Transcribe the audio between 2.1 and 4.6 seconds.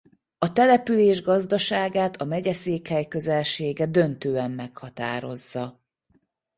a megyeszékhely közelsége döntően